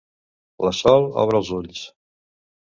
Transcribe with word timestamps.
La 0.67 0.71
Sol 0.77 1.05
obre 1.25 1.39
els 1.43 1.53
ulls. 1.59 1.85